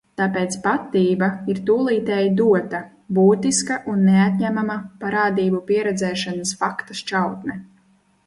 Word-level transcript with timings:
"Tāpēc 0.19 0.55
patība 0.61 1.27
ir 1.53 1.59
"tūlītēji 1.69 2.31
dota", 2.39 2.79
būtiska 3.17 3.77
un 3.93 4.01
neatņemama 4.07 4.79
parādību 5.03 5.63
pieredzēšanas 5.69 6.55
fakta 6.63 6.97
šķautne." 7.03 7.59